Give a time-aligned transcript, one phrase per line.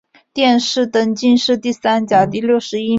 [0.33, 2.89] 殿试登进士第三甲第六十一名。